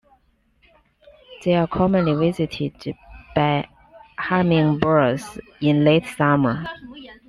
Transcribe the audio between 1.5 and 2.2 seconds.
are commonly